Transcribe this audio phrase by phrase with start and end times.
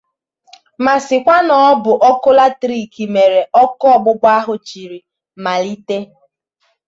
[0.83, 4.99] ma sịkwa na ọ bụ ọkụ latiriiki mere ọkụ ọgbụgba ahụ jiri
[5.43, 5.97] màlite